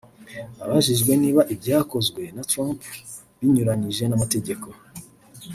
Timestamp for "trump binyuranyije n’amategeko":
2.51-4.67